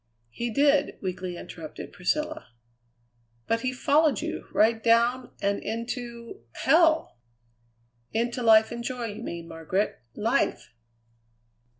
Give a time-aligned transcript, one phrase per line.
[0.31, 2.47] "He did!" weakly interrupted Priscilla.
[3.45, 7.19] "But he followed you right down, and into hell!"
[8.11, 10.73] "Into life and joy, you mean, Margaret life!"